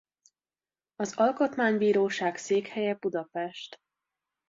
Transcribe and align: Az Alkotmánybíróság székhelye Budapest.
Az 0.95 1.13
Alkotmánybíróság 1.15 2.37
székhelye 2.37 2.95
Budapest. 2.95 3.79